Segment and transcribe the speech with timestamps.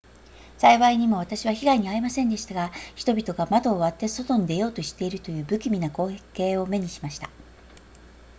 [0.57, 7.29] 幸いにも私は被害に遭いませんでしたが人々が窓を割って外に出ようとしているという不気味な光景を目にしました